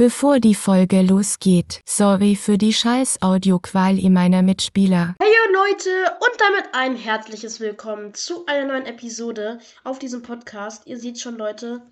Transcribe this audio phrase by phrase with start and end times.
[0.00, 5.14] Bevor die Folge losgeht, sorry für die scheiß Audioquali meiner Mitspieler.
[5.20, 5.90] Hey Leute
[6.20, 10.86] und damit ein herzliches Willkommen zu einer neuen Episode auf diesem Podcast.
[10.86, 11.82] Ihr seht schon Leute,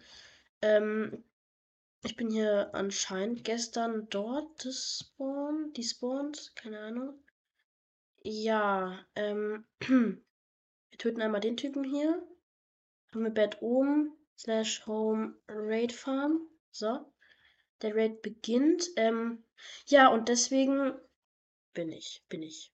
[0.62, 1.22] ähm,
[2.02, 7.12] ich bin hier anscheinend gestern dort gespawnt, die spawnt, keine Ahnung.
[8.22, 10.18] Ja, ähm, wir
[10.96, 12.26] töten einmal den Typen hier.
[13.12, 16.40] Haben wir Bett oben, slash Home Raid Farm.
[16.70, 17.04] So.
[17.82, 18.88] Der Raid beginnt.
[18.96, 19.44] Ähm,
[19.86, 20.92] ja, und deswegen
[21.74, 22.72] bin ich, bin ich.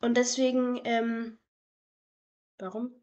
[0.00, 1.38] Und deswegen, ähm,
[2.58, 3.02] warum?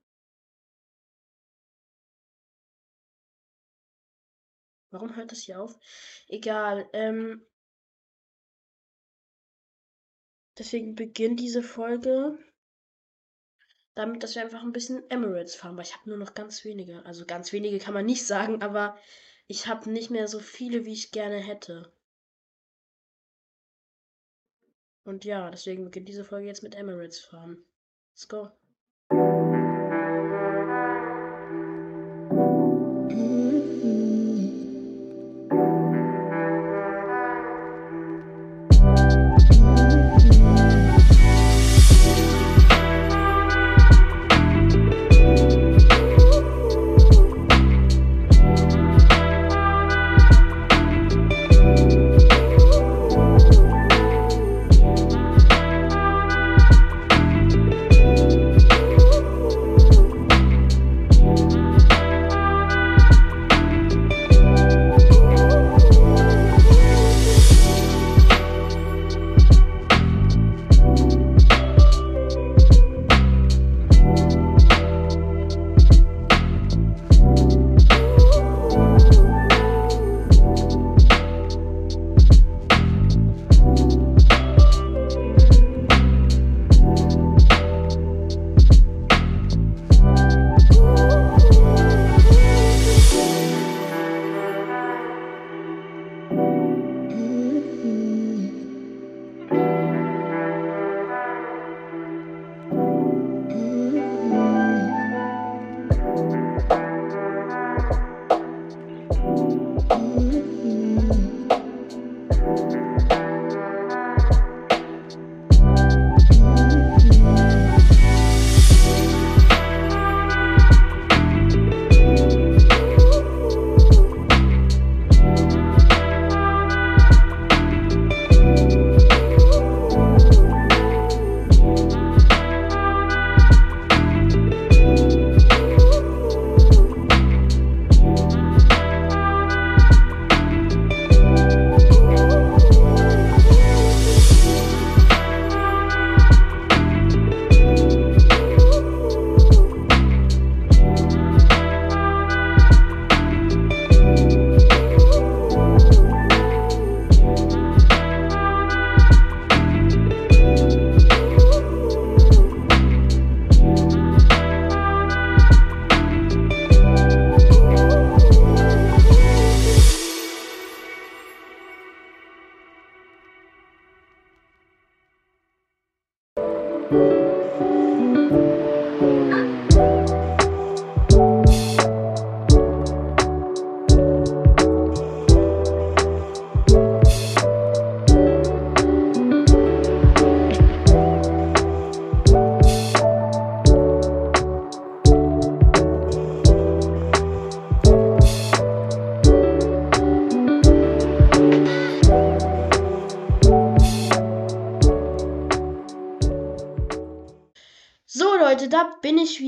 [4.91, 5.79] Warum hört das hier auf?
[6.27, 7.45] Egal, ähm,
[10.57, 12.37] deswegen beginnt diese Folge
[13.95, 17.05] damit, dass wir einfach ein bisschen Emirates fahren, weil ich habe nur noch ganz wenige.
[17.05, 18.97] Also ganz wenige kann man nicht sagen, aber
[19.51, 21.91] ich habe nicht mehr so viele, wie ich gerne hätte.
[25.03, 27.61] Und ja, deswegen beginnt diese Folge jetzt mit Emirates fahren.
[28.13, 28.49] Let's go.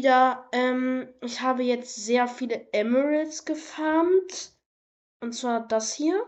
[0.03, 0.49] Wieder.
[0.51, 4.51] Ähm, ich habe jetzt sehr viele Emeralds gefarmt.
[5.21, 6.21] Und zwar das hier.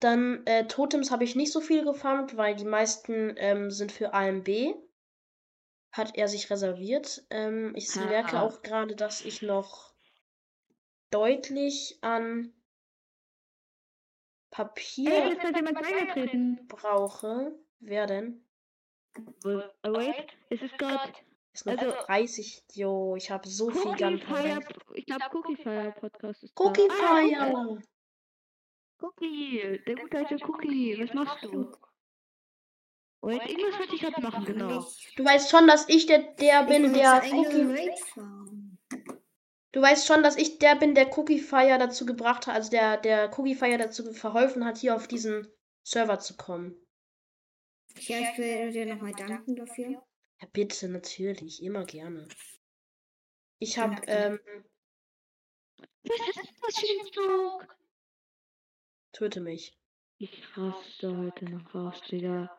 [0.00, 4.14] Dann äh, Totems habe ich nicht so viel gefarmt, weil die meisten ähm, sind für
[4.14, 4.48] AMB.
[5.92, 7.26] Hat er sich reserviert.
[7.30, 8.06] Ähm, ich Haha.
[8.06, 9.94] merke auch gerade, dass ich noch
[11.10, 12.54] deutlich an
[14.50, 16.66] Papier beigetreten.
[16.68, 17.54] brauche.
[17.80, 18.42] Wer denn?
[19.42, 21.12] Wait, es ist gerade
[21.56, 22.62] Ist Also- 30.
[22.74, 24.94] Jo, ich habe so viel Cookie Fire, Gunpowder.
[24.94, 26.94] ich glaube Cookie Fire Podcast ist Cookie da.
[26.94, 27.82] Ah, Fire!
[29.00, 31.72] Cookie, der gute alte Cookie, was machst du?
[33.22, 34.86] Wait, irgendwas wollte ich gerade machen, genau.
[35.16, 37.90] Du weißt schon, dass ich der, der bin, der Cookie.
[39.72, 42.98] Du weißt schon, dass ich der bin, der Cookie Fire dazu gebracht hat, also der,
[42.98, 45.48] der Cookie Fire dazu verholfen hat, hier auf diesen
[45.82, 46.74] Server zu kommen.
[47.98, 50.02] Ja, ich will dir nochmal danken dafür.
[50.40, 52.28] Ja, bitte, natürlich, immer gerne.
[53.58, 54.16] Ich hab, Ja, klar.
[54.26, 54.40] ähm,
[56.04, 57.76] Was ist das für ein Zug?
[59.12, 59.78] töte mich.
[60.18, 62.50] Ich raste heute noch raus, Digga.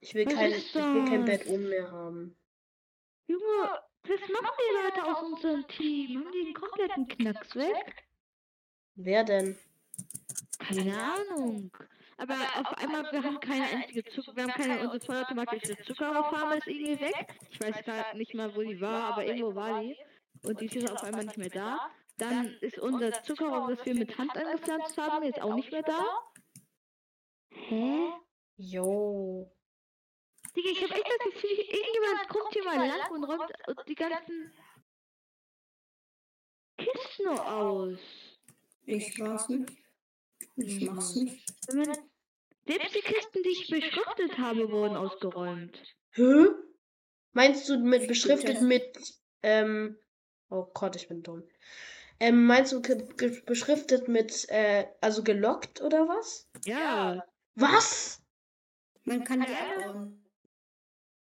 [0.00, 1.24] Ich will kein, ich will kein?
[1.24, 2.36] Bett oben mehr haben.
[3.26, 3.42] Junge,
[4.02, 6.20] was machen die Leute aus unserem Team?
[6.24, 8.06] Haben die den kompletten Knacks weg?
[8.94, 9.58] Wer denn?
[10.58, 11.70] Keine Ahnung.
[12.18, 16.66] Aber auf einmal, wir haben keine einzige Zucker, wir haben keine, unsere vollautomatische Zuckerrohrfarm ist
[16.66, 17.26] irgendwie weg.
[17.50, 19.96] Ich weiß gerade nicht mal, wo die war, aber irgendwo war die.
[20.42, 21.90] Und die ist jetzt auf einmal nicht mehr da.
[22.16, 26.04] Dann ist unser Zuckerrohr, das wir mit Hand angepflanzt haben, jetzt auch nicht mehr da.
[27.50, 28.12] Hä?
[28.56, 29.52] Jo.
[30.56, 33.52] Digga, ich hab echt das Gefühl, irgendjemand kommt hier mal lang und räumt
[33.88, 34.52] die ganzen
[36.78, 37.98] Kisten nur aus.
[38.86, 39.85] Ich weiß nicht.
[40.56, 41.44] Ich mach's nicht.
[41.68, 41.96] Wenn man,
[42.66, 45.80] selbst die Kisten, die ich beschriftet habe, wurden ausgeräumt.
[46.12, 46.46] Hä?
[47.32, 48.98] Meinst du mit beschriftet mit,
[49.42, 49.98] ähm,
[50.48, 51.44] oh Gott, ich bin dumm.
[52.18, 52.80] Ähm, meinst du
[53.44, 56.48] beschriftet mit, äh, also gelockt oder was?
[56.64, 57.22] Ja,
[57.54, 58.22] Was?
[59.04, 60.24] Man kann die abbauen.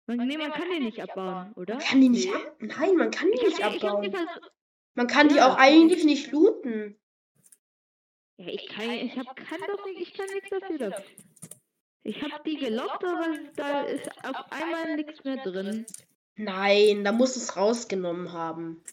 [0.06, 1.76] man, nee, man kann den nicht abbauen, oder?
[1.76, 2.36] Man kann die nicht Nee.
[2.36, 4.14] ab Nein, man kann die Ich nicht die abbauen.
[4.94, 7.01] Man kann die auch eigentlich nicht looten.
[8.38, 10.78] Ja, ich kann, ich hab, kann doch nicht, ich kann nichts dafür.
[10.78, 11.06] dafür.
[12.04, 15.86] Ich hab die gelockt, aber da ist auf einmal nichts mehr drin.
[16.36, 18.84] Nein, da muss es rausgenommen haben.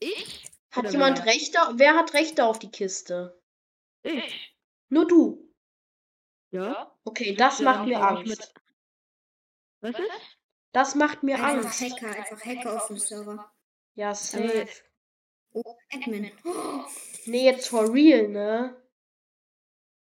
[0.00, 0.44] Ich?
[0.72, 1.26] Hat Oder jemand wer?
[1.26, 1.58] Rechte?
[1.74, 3.40] Wer hat Rechte auf die Kiste?
[4.02, 4.56] Ich.
[4.88, 5.52] Nur du.
[6.50, 6.96] Ja?
[7.04, 8.26] Okay, das macht mir Angst.
[8.26, 8.54] mit-
[9.80, 10.38] Was ist?
[10.72, 11.80] Das macht mir Einfach Angst.
[11.80, 13.52] Hacker, einfach Hacker auf dem Server.
[13.94, 14.66] Ja, safe.
[15.52, 16.32] Oh, Admin.
[16.44, 16.84] Oh,
[17.26, 18.76] Nee, jetzt for real, ne?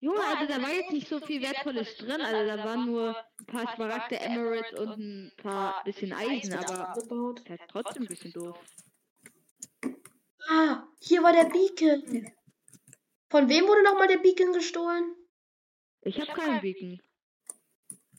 [0.03, 3.45] Junge, also da war jetzt nicht so viel Wertvolles drin, also da waren nur ein
[3.45, 7.41] paar Smaragde, Emeralds und ein paar bisschen Eisen, aber Abgebaut.
[7.47, 8.59] halt trotzdem ein bisschen doof.
[10.50, 12.29] Ah, hier war der Beacon.
[13.29, 15.15] Von wem wurde nochmal der Beacon gestohlen?
[16.01, 16.99] Ich hab keinen Beacon.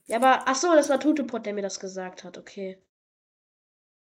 [0.06, 2.82] Ja, aber, ach so, das war Tutepot, der mir das gesagt hat, okay.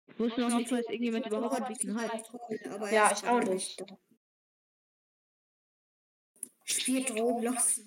[0.07, 2.93] Ich wusste noch nicht, dass irgendjemand überhaupt einen Beacon hat.
[2.93, 3.85] Ja, ist ich auch nicht.
[6.71, 7.81] Spielt Roblox.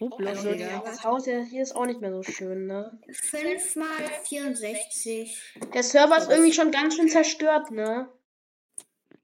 [0.00, 0.82] Roblox, Also, Digga.
[0.84, 3.00] das Haus hier ist auch nicht mehr so schön, ne?
[3.10, 3.86] 5 mal
[4.24, 5.54] 64.
[5.72, 8.12] Der Server ist irgendwie schon ganz schön zerstört, ne?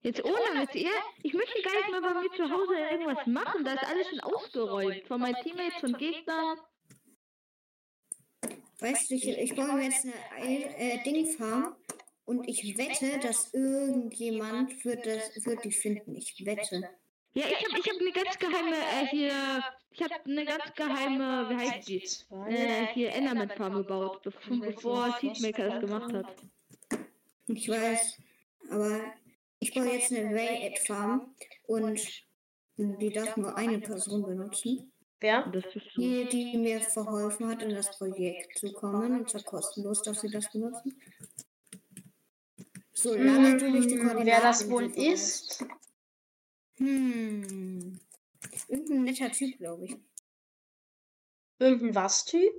[0.00, 0.90] Jetzt ohne Witz, ihr,
[1.22, 4.20] ich möchte gar nicht mehr bei mir zu Hause irgendwas machen, da ist alles schon
[4.20, 5.06] ausgeräumt.
[5.06, 6.58] Von meinen Teammates, von Gegnern.
[8.80, 11.76] Weißt du, ich, ich baue mir jetzt eine Ei- äh, Dingfarm
[12.24, 16.16] und ich wette, dass irgendjemand wird, das, wird die finden.
[16.16, 16.88] Ich wette.
[17.34, 21.48] Ja, ich hab, ich hab eine ganz geheime, äh, hier, ich hab eine ganz geheime,
[21.48, 22.02] wie heißt die?
[22.48, 26.26] Äh, hier Enderman Farm gebaut, bevor, bevor Seedmaker das gemacht hat.
[27.46, 28.18] Ich weiß.
[28.70, 29.00] Aber
[29.60, 31.34] ich baue jetzt eine Ray-Ad-Farm
[31.66, 32.00] und
[32.76, 34.92] die darf nur eine Person benutzen.
[35.20, 35.50] Wer?
[35.96, 39.20] Die, die mir verholfen hat, in das Projekt zu kommen.
[39.20, 41.00] Und zwar kostenlos darf sie das benutzen.
[42.92, 45.64] Solange du nicht die Hm, Koordinaten wer das wohl so ist?
[46.82, 48.00] Hm.
[48.66, 49.96] Irgendein netter Typ, glaube ich.
[51.60, 52.52] Irgendein was-Typ?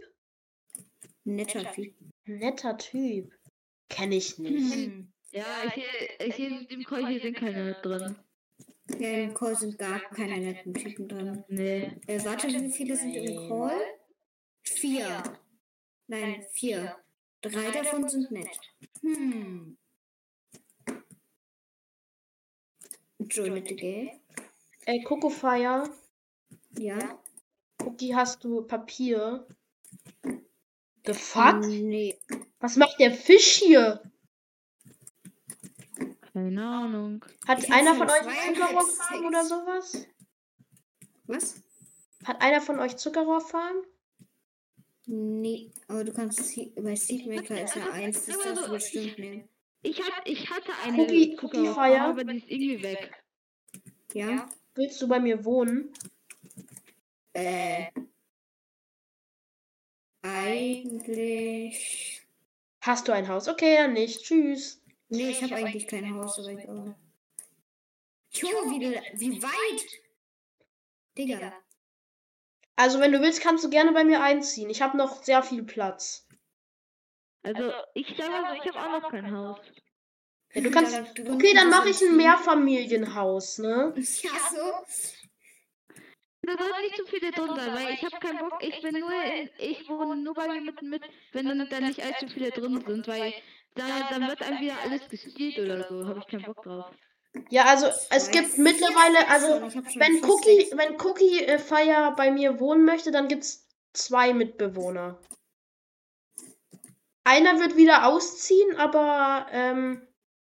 [1.26, 1.94] Ein netter Typ.
[2.26, 3.34] Netter Typ.
[3.90, 4.76] Kenn ich nicht.
[4.76, 5.12] Hm.
[5.32, 8.16] Ja, ich sehe, ich sehe, im Call hier sind keine drin.
[8.98, 11.44] Ja, im Call sind gar keine netten Typen drin.
[11.50, 11.92] Nee.
[12.08, 13.82] Äh, warte, wie viele sind im Call?
[14.64, 15.22] Vier.
[16.08, 16.96] Nein, vier.
[17.42, 18.58] Drei davon sind nett.
[19.02, 19.78] Hm.
[23.30, 24.12] Join the game.
[24.86, 25.90] Ey, Cocofire,
[26.78, 27.20] Ja.
[27.82, 29.46] Cookie, hast du Papier?
[31.06, 31.60] The fuck?
[31.60, 32.18] Nee.
[32.60, 34.02] Was macht der Fisch hier?
[36.34, 37.24] Keine Ahnung.
[37.48, 40.08] Hat Ich einer von euch Zuckerrohrfarm oder sowas?
[41.26, 41.62] Was?
[42.26, 43.76] Hat einer von euch Zuckerrohrfarm?
[45.06, 49.50] Nee, aber du kannst Sie- bei Seedmaker ist ja eins, das darfst du bestimmt nehmen.
[49.84, 52.02] Ich, hat, ich hatte eine Cookie- Cookie Fire?
[52.02, 53.24] aber die ist irgendwie weg.
[54.14, 54.50] Ja?
[54.76, 55.92] Willst du bei mir wohnen?
[57.34, 57.88] Äh.
[60.22, 62.22] Eigentlich.
[62.82, 63.48] Hast du ein Haus?
[63.48, 64.24] Okay, ja nicht.
[64.24, 64.82] Tschüss.
[65.10, 66.96] Nee, ich habe eigentlich kein Haus, aber egal.
[68.32, 69.86] Jo, wie, wie weit?
[71.18, 71.54] Digga.
[72.76, 74.70] Also, wenn du willst, kannst du gerne bei mir einziehen.
[74.72, 76.23] Ich habe noch sehr viel Platz.
[77.44, 79.60] Also, ich sage mal so, ich habe auch noch kein Haus.
[80.54, 80.96] Ja, du kannst.
[81.20, 83.94] Okay, dann mache ich ein Mehrfamilienhaus, ne?
[83.98, 84.74] Ja, so.
[86.46, 89.12] Da sollen nicht zu viele drin sein, weil ich habe keinen Bock, ich bin nur
[89.14, 92.84] in, ich wohne nur bei mir mit, mit wenn dann da nicht allzu viele drin
[92.86, 93.34] sind, weil
[93.76, 96.86] da, dann wird einem wieder alles gestielt oder so, habe ich keinen Bock drauf.
[97.50, 99.62] Ja, also es gibt mittlerweile, also
[99.98, 105.20] wenn Cookie, wenn Cookie äh, Fire bei mir wohnen möchte, dann gibt's zwei Mitbewohner.
[107.24, 110.02] Einer wird wieder ausziehen, aber ähm,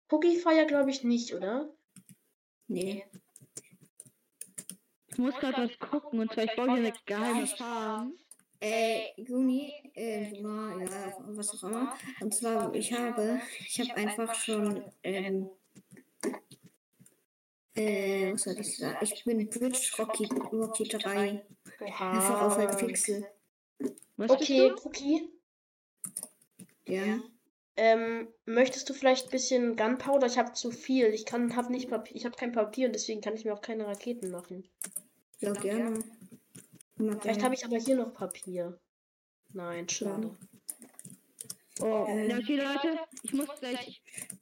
[0.09, 1.69] Cookie Fire glaube ich nicht, oder?
[2.67, 3.05] Nee.
[5.07, 8.13] Ich muss gerade was gucken und zwar ich baue hier eine geheime Farm.
[8.59, 11.95] Äh, Juni, äh, Juna, ja, was auch immer.
[12.19, 15.49] Und zwar, ich habe, ich habe einfach schon, ähm,
[17.75, 18.97] äh, was soll ich sagen?
[19.01, 21.45] Ich bin Bridge Rocky, Rocky 3.
[21.79, 23.25] Einfach auf ein Pixel.
[24.17, 24.85] Was Okay, bist
[26.87, 27.19] Ja.
[27.77, 30.27] Ähm, möchtest du vielleicht ein bisschen Gunpowder?
[30.27, 31.07] Ich habe zu viel.
[31.07, 33.61] Ich kann, hab nicht Papier, ich habe kein Papier und deswegen kann ich mir auch
[33.61, 34.67] keine Raketen machen.
[35.39, 35.99] Ja, gerne.
[36.97, 37.43] Immer Vielleicht gerne.
[37.43, 38.79] habe ich aber hier noch Papier.
[39.51, 40.21] Nein, schade.
[41.79, 41.85] du?
[41.85, 42.29] Oh, Ähm.
[42.29, 44.01] ja, okay Leute, ich muss gleich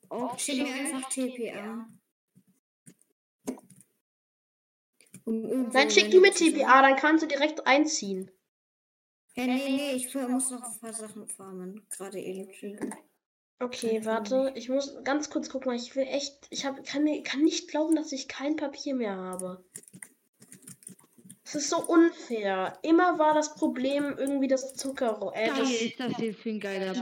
[0.10, 0.40] auf.
[0.40, 1.88] Schick mir einfach TPA.
[5.26, 6.32] Um Nein, schick du sein.
[6.34, 8.30] TPA, dann kannst du direkt einziehen.
[9.36, 11.86] Ja, nee, nee, ich muss noch ein paar Sachen farmen.
[11.90, 12.80] Gerade Elektrik.
[13.60, 14.52] Okay, warte.
[14.56, 16.48] Ich muss ganz kurz gucken, ich will echt.
[16.50, 19.64] Ich hab, kann, kann nicht glauben, dass ich kein Papier mehr habe.
[21.46, 22.78] Es ist so unfair.
[22.84, 25.32] Immer war das Problem irgendwie das Zucker.
[25.34, 26.34] Äh, das, ist das die.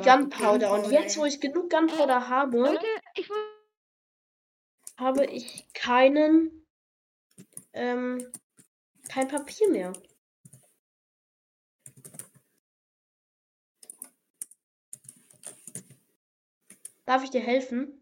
[0.04, 0.74] Gunpowder.
[0.74, 2.86] Und jetzt, wo ich genug Gunpowder habe, Leute,
[3.16, 3.36] ich will.
[4.98, 6.66] habe ich keinen.
[7.74, 8.26] Ähm,
[9.10, 9.94] kein Papier mehr.
[17.12, 18.02] Darf ich dir helfen?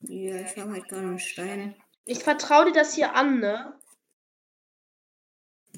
[0.00, 1.74] Ja, ich habe halt gerade einen Stein.
[2.04, 3.80] Ich vertraue dir das hier an, ne?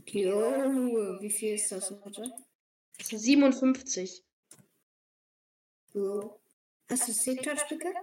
[0.07, 4.25] Jo, wie viel ist das, sind 57.
[5.95, 6.41] Jo.
[6.91, 7.95] Hast du Sektorstücke?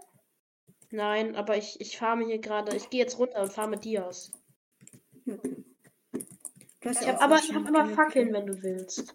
[0.89, 2.73] Nein, aber ich, ich farme hier gerade.
[2.73, 4.31] Ich gehe jetzt runter und farme Dias.
[5.27, 5.65] Okay.
[6.79, 7.93] Ich ja habe aber, ich hab aber.
[7.93, 9.13] Fackeln, wenn du willst.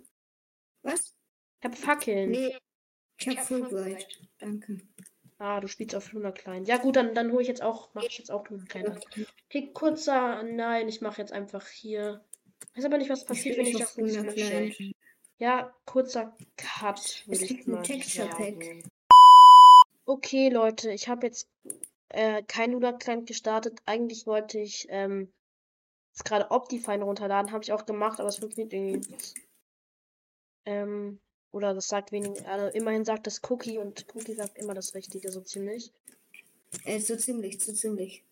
[0.83, 1.15] Was?
[1.61, 2.33] Ich habe Fackeln.
[2.33, 2.55] Nee,
[3.19, 4.07] ich habe Fulbright.
[4.39, 4.79] Danke.
[5.39, 6.65] Ah, du spielst auf Luna Klein.
[6.65, 8.99] Ja gut, dann, dann hole ich jetzt auch, mache ich jetzt auch Luna Klein.
[9.49, 12.25] Okay, kurzer, nein, ich mache jetzt einfach hier.
[12.75, 14.33] Weiß aber nicht, was passiert, wenn ich das nicht Luna.
[14.33, 14.93] Klein.
[15.39, 18.39] Ja, kurzer Cut, Es würde ich gibt ein mal Texture Pack.
[18.39, 18.89] sagen.
[20.07, 21.49] Okay, Leute, ich habe jetzt
[22.11, 23.81] äh, kein Luna Client gestartet.
[23.87, 25.33] Eigentlich wollte ich ähm,
[26.13, 29.35] jetzt gerade Optifine runterladen, habe ich auch gemacht, aber es funktioniert irgendwie nicht.
[30.67, 31.19] Ähm,
[31.55, 35.31] oder das sagt wenig, also immerhin sagt das Cookie und Cookie sagt immer das Richtige,
[35.31, 35.93] so ziemlich.
[36.85, 38.25] Äh, so ziemlich, so ziemlich.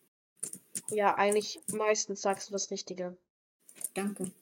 [0.90, 3.16] Ja, eigentlich meistens sagst du das Richtige.
[3.94, 4.32] Danke.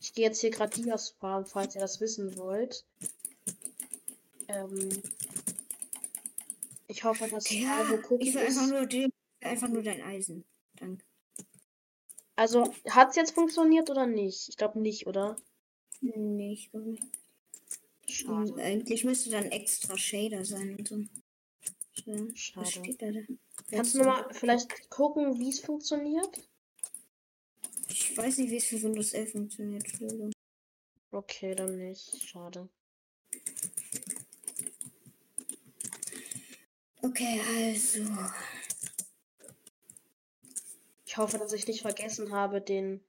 [0.00, 2.86] Ich gehe jetzt hier gerade Dias farmen, falls ihr das wissen wollt.
[4.48, 5.02] Ähm,
[6.88, 9.12] ich hoffe, dass Ja, da, wo Cookie ich will einfach nur, den,
[9.42, 10.44] einfach nur dein Eisen.
[10.76, 11.04] Danke.
[12.34, 14.48] Also, hat's jetzt funktioniert oder nicht?
[14.48, 15.36] Ich glaube nicht, oder?
[16.00, 17.04] Nee, ich glaube nicht.
[18.22, 18.52] Schade.
[18.52, 21.04] Und Eigentlich müsste dann extra Shader sein und so.
[22.04, 23.26] so Schade.
[23.70, 26.48] Kannst du nochmal vielleicht gucken, wie es funktioniert?
[27.88, 29.84] Ich weiß nicht, wie es für Windows 11 funktioniert.
[31.10, 32.22] Okay, dann nicht.
[32.26, 32.68] Schade.
[37.02, 38.00] Okay, also.
[41.04, 43.04] Ich hoffe, dass ich nicht vergessen habe, den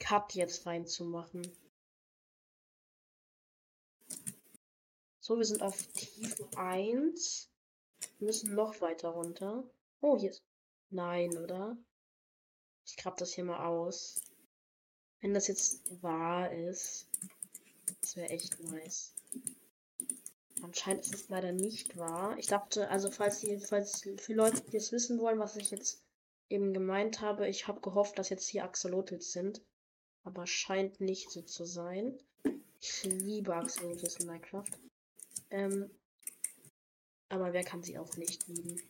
[0.00, 1.42] Cut jetzt reinzumachen.
[5.30, 7.48] So, wir sind auf Tiefe 1.
[8.18, 9.62] Wir müssen noch weiter runter.
[10.00, 10.42] Oh, hier ist.
[10.90, 11.78] Nein, oder?
[12.84, 14.20] Ich grab das hier mal aus.
[15.20, 17.06] Wenn das jetzt wahr ist.
[18.00, 19.14] Das wäre echt nice.
[20.62, 22.36] Anscheinend ist es leider nicht wahr.
[22.36, 26.02] Ich dachte, also falls die, falls für Leute, es wissen wollen, was ich jetzt
[26.48, 29.62] eben gemeint habe, ich habe gehofft, dass jetzt hier Axolotls sind.
[30.24, 32.18] Aber scheint nicht so zu sein.
[32.80, 34.89] Ich liebe Axolotls in Minecraft.
[35.50, 35.90] Ähm,
[37.28, 38.80] aber wer kann sie auch nicht lieben?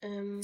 [0.00, 0.40] Ähm,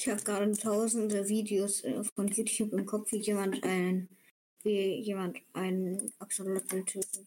[0.00, 4.08] Ich habe gerade tausende Videos äh, von YouTube im Kopf, wie jemand ein,
[4.62, 7.26] wie jemand einen Axolotl tötet.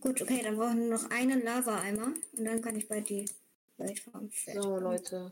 [0.00, 3.26] Gut, okay, dann brauchen wir noch einen Lava-Eimer und dann kann ich bei die
[3.76, 4.02] fertig
[4.54, 4.78] so.
[4.78, 5.30] Leute.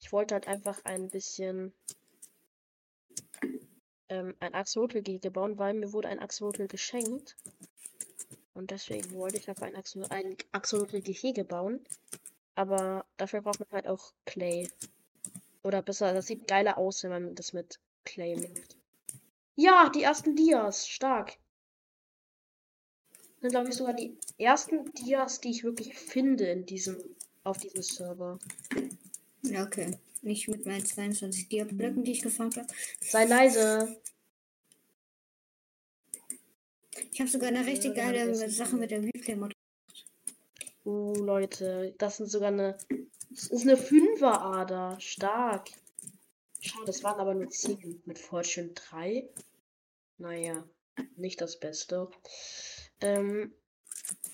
[0.00, 1.72] Ich wollte halt einfach ein bisschen
[4.08, 7.36] ähm, ein Axolotl-Gehege bauen, weil mir wurde ein Axolotl geschenkt.
[8.54, 11.80] Und deswegen wollte ich dafür ein, Axol ein Axolotl-Gehege bauen.
[12.54, 14.68] Aber dafür braucht man halt auch Clay.
[15.62, 18.76] Oder besser, das sieht geiler aus, wenn man das mit Clay macht.
[19.56, 20.88] Ja, die ersten Dias.
[20.88, 21.36] Stark.
[23.12, 26.98] Das sind, glaube ich, sogar die ersten Dias, die ich wirklich finde in diesem,
[27.44, 28.38] auf diesem Server.
[29.42, 29.98] Ja, okay.
[30.22, 32.66] Nicht mit meinen 22 Dia-Blöcken, die ich gefarmt habe.
[33.00, 34.00] Sei leise.
[37.12, 39.52] Ich habe sogar eine richtig Ja, geile ist Sache mit der Replay-Mod.
[40.84, 42.76] Uh, Leute, das sind sogar eine.
[43.30, 44.98] Das ist eine Fünferader.
[45.00, 45.70] Stark.
[46.60, 49.28] Schau, das waren aber nur 10 mit Fortune 3.
[50.18, 50.64] Naja,
[51.16, 52.10] nicht das Beste.
[53.00, 53.54] Ähm,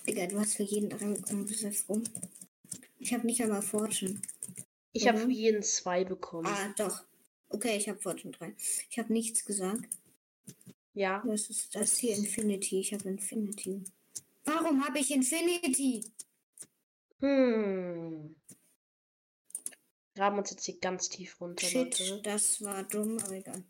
[0.05, 2.01] Digga, du hast für jeden reingekommen, bist du froh?
[2.99, 4.21] Ich habe nicht einmal Fortune.
[4.97, 5.23] Ich habe Mhm.
[5.25, 6.47] für jeden zwei bekommen.
[6.47, 7.03] Ah, doch.
[7.49, 8.53] Okay, ich habe Fortune 3.
[8.89, 9.87] Ich habe nichts gesagt.
[10.93, 11.23] Ja.
[11.25, 12.79] Das ist das hier Infinity.
[12.79, 13.83] Ich habe Infinity.
[14.43, 16.03] Warum habe ich Infinity?
[17.19, 18.35] Hm.
[20.15, 22.21] Graben uns jetzt hier ganz tief runter, Shit, Leute.
[22.23, 23.63] das war dumm, aber egal.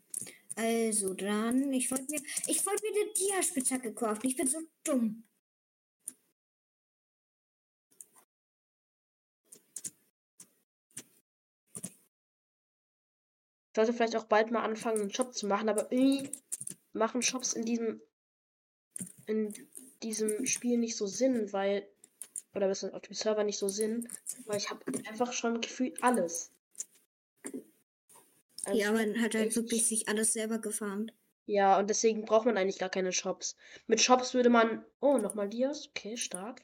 [0.56, 4.26] Also dann, ich wollte mir, ich wollte mir eine Dia-Spitzhacke kaufen.
[4.26, 5.24] Ich bin so dumm.
[13.78, 16.30] Sollte vielleicht auch bald mal anfangen, einen Shop zu machen, aber irgendwie
[16.92, 18.00] machen Shops in diesem
[19.26, 19.54] in
[20.02, 21.86] diesem Spiel nicht so Sinn, weil
[22.54, 24.08] oder besser auf dem Server nicht so Sinn,
[24.46, 26.50] weil ich habe einfach schon gefühlt alles.
[28.64, 31.12] Also ja, man hat halt wirklich sich alles selber gefarmt.
[31.46, 33.56] Ja, und deswegen braucht man eigentlich gar keine Shops.
[33.86, 34.84] Mit Shops würde man.
[35.00, 35.88] Oh, nochmal Dias.
[35.88, 36.62] Okay, stark.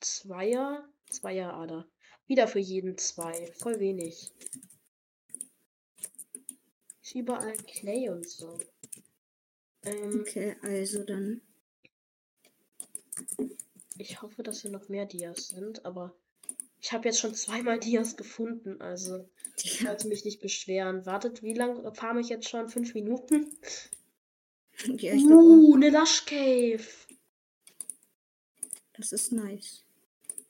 [0.00, 0.88] Zweier.
[1.10, 1.86] Zweier Ader.
[2.26, 3.52] Wieder für jeden zwei.
[3.58, 4.32] Voll wenig.
[7.12, 8.58] Ist überall Clay und so.
[9.84, 11.42] Ähm, Okay, also dann.
[13.98, 16.14] ich hoffe, dass hier noch mehr Dias sind, aber
[16.80, 19.28] ich habe jetzt schon zweimal Dias gefunden, also
[19.62, 21.04] ich Ja, sollte mich nicht beschweren.
[21.06, 22.68] Wartet, wie lange farme ich jetzt schon?
[22.68, 23.46] Fünf Minuten?
[24.86, 26.84] ja ich Uh, eine Lush Cave.
[28.94, 29.84] Das ist nice.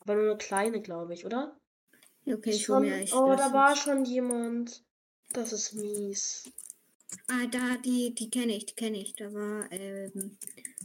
[0.00, 1.56] Aber nur eine kleine, glaube ich, oder?
[2.26, 3.12] Okay, ich hol Schon, mir echt.
[3.14, 4.84] oh, da war schon jemand.
[5.32, 6.50] Das ist mies.
[7.28, 9.14] Ah, da, die, die kenne ich, die kenne ich.
[9.14, 10.36] Da war, ähm,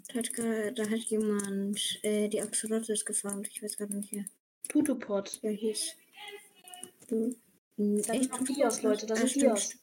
[0.07, 0.29] da hat,
[0.77, 3.47] da hat jemand äh, die Axolotls gefarmt.
[3.49, 4.25] Ich weiß gerade nicht mehr.
[4.69, 5.39] Tutupot.
[5.41, 5.95] Wer hieß.
[7.07, 7.35] Du.
[7.77, 8.57] Hm, Das sind noch Tutupot?
[8.57, 9.77] Dias, Leute, das Ah, sind stimmt.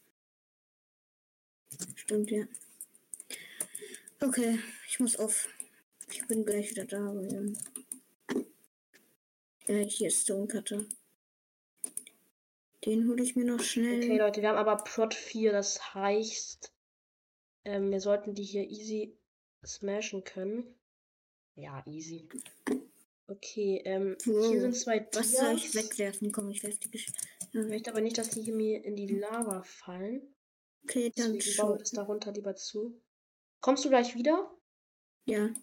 [1.96, 2.44] Stimmt, ja.
[4.20, 5.48] Okay, ich muss auf.
[6.10, 7.08] Ich bin gleich wieder da.
[7.10, 7.56] aber, ähm,
[9.66, 10.84] Ja, hier ist Stone Cutter.
[12.84, 13.98] Den hole ich mir noch schnell.
[14.02, 16.72] Okay, Leute, wir haben aber Prot 4, das heißt,
[17.64, 19.16] ähm, wir sollten die hier easy
[19.64, 20.78] smashen können.
[21.54, 22.28] Ja, easy.
[23.26, 24.60] Okay, ähm, hier Wow.
[24.60, 25.74] sind zwei Was soll ich Dias.
[25.90, 26.30] wegwerfen?
[26.30, 27.06] Komm, ich werfe die Gesch
[27.40, 30.34] Ich möchte aber nicht, dass die hier mir in die Lava fallen.
[30.82, 33.00] Okay, dann Deswegen baue ich das darunter lieber zu.
[33.60, 34.54] Kommst du gleich wieder?
[35.26, 35.54] Ja,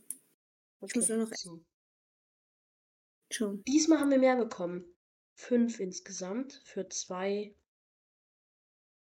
[0.79, 0.97] Okay.
[0.97, 1.63] muss nur noch- so.
[3.31, 3.63] schon.
[3.65, 4.83] Diesmal haben wir mehr bekommen.
[5.35, 7.53] Fünf insgesamt für zwei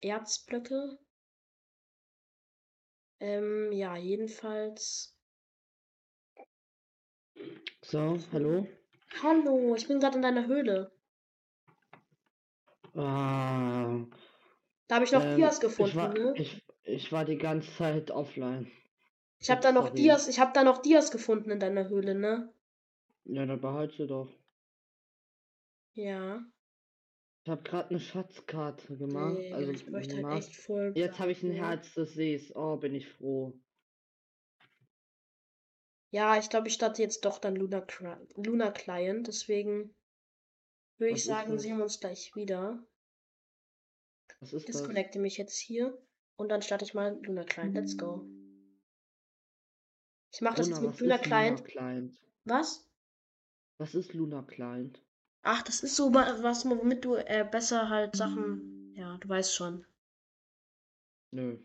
[0.00, 0.98] Erzblöcke.
[3.20, 5.16] Ähm, ja, jedenfalls.
[7.82, 8.66] So, hallo?
[9.22, 10.92] Hallo, ich bin gerade in deiner Höhle.
[12.94, 14.04] Ah,
[14.88, 16.34] Da habe ich noch ähm, Dias ich gefunden, war, ne?
[16.34, 18.70] ich, ich war die ganze Zeit offline.
[19.40, 19.96] Ich habe da noch sorry.
[19.96, 22.52] Dias, ich habe da noch Dias gefunden in deiner Höhle, ne?
[23.24, 24.28] Ja, dann behalte sie doch.
[25.94, 26.42] Ja.
[27.44, 29.36] Ich habe gerade eine Schatzkarte gemacht.
[29.38, 30.92] Digga, also ich bräuchte halt echt voll.
[30.94, 31.52] Jetzt habe ich ein.
[31.52, 32.54] Herz des Sees.
[32.54, 33.58] Oh, bin ich froh.
[36.10, 37.84] Ja, ich glaube, ich starte jetzt doch dann Luna,
[38.36, 39.94] Luna Client, deswegen
[40.98, 41.62] würde ich sagen, das?
[41.62, 42.86] sehen wir uns gleich wieder.
[44.40, 44.76] Was ist das?
[44.76, 45.98] Disconnecte mich jetzt hier
[46.36, 47.74] und dann starte ich mal Luna Client.
[47.74, 48.26] Let's go.
[50.32, 51.58] Ich mache das Luna, jetzt mit Luna Client.
[51.60, 52.20] Luna Client?
[52.44, 52.88] Was?
[53.78, 55.02] Was ist Luna Client?
[55.44, 58.92] Ach, das ist so wa- was, womit du äh, besser halt Sachen.
[58.96, 59.84] Ja, du weißt schon.
[61.32, 61.58] Nö.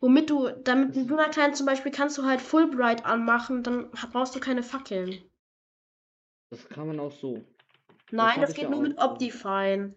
[0.00, 4.34] Womit du, damit Das Luna Client zum Beispiel kannst du halt Fulbright anmachen, dann brauchst
[4.34, 5.18] du keine Fackeln.
[6.50, 7.44] Das kann man auch so.
[8.10, 8.98] Nein, hab das ich geht ja nur mit.
[8.98, 9.94] Optifine.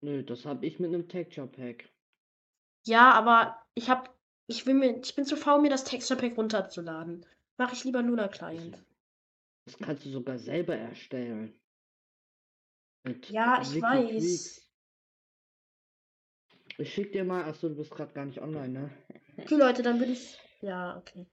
[0.00, 1.88] Nö, das habe ich mit einem Texture Pack.
[2.86, 4.14] Ja, aber ich hab,
[4.46, 7.24] ich will mir, ich bin zu faul, mir das Texture Pack runterzuladen.
[7.56, 8.78] Mache ich lieber Luna Client.
[9.66, 11.57] Das kannst du sogar selber erstellen.
[13.08, 14.60] Mit Ja, ich Wiki weiß.
[16.76, 18.90] Ich schick dir mal, achso, du bist gerade gar nicht online, ne?
[19.38, 20.38] Okay, Leute, dann würde ich.
[20.60, 21.26] Ja, okay.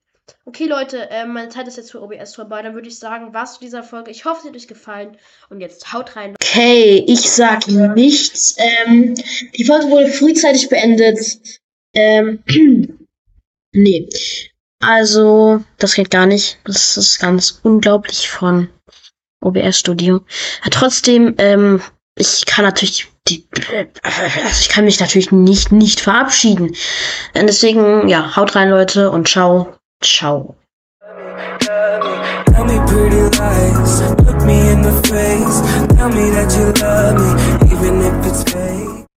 [0.46, 2.62] Okay, Leute, ähm, meine Zeit ist jetzt für OBS vorbei.
[2.62, 4.10] Dann würde ich sagen, was zu dieser Folge.
[4.10, 5.18] Ich hoffe, sie hat euch gefallen.
[5.50, 6.36] Und jetzt haut rein.
[6.42, 8.56] Okay, ich sag nichts.
[8.58, 9.14] Ähm,
[9.56, 11.20] die Folge wurde frühzeitig beendet.
[11.94, 12.42] Ähm,
[13.74, 14.10] nee.
[14.80, 16.58] Also, das geht gar nicht.
[16.64, 18.70] Das ist ganz unglaublich von
[19.46, 20.22] OBS Studio.
[20.64, 21.82] Ja, trotzdem, ähm,
[22.18, 23.48] ich kann natürlich die,
[24.04, 26.76] also ich kann mich natürlich nicht, nicht verabschieden.
[27.34, 30.56] Und deswegen, ja, haut rein, Leute, und ciao, ciao.
[31.60, 35.62] Tell me pretty lies, look me in the face.
[35.98, 37.30] Tell me that you love me,
[37.74, 38.75] even if it's fake.